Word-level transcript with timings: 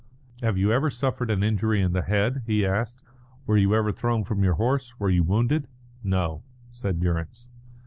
"Have 0.41 0.57
you 0.57 0.71
ever 0.71 0.89
suffered 0.89 1.29
an 1.29 1.43
injury 1.43 1.79
in 1.79 1.93
the 1.93 2.01
head?" 2.01 2.41
he 2.47 2.65
asked. 2.65 3.03
"Were 3.45 3.55
you 3.59 3.75
ever 3.75 3.91
thrown 3.91 4.23
from 4.23 4.43
your 4.43 4.55
horse? 4.55 4.99
Were 4.99 5.11
you 5.11 5.23
wounded?" 5.23 5.67
"No," 6.03 6.41
said 6.71 6.99
Durrance. 6.99 7.49